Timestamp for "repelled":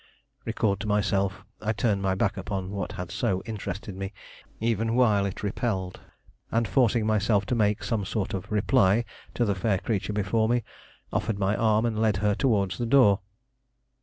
5.43-5.99